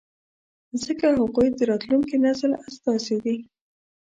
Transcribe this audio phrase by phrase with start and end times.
[0.83, 3.35] ځکه هغوی د راتلونکي نسل استازي دي.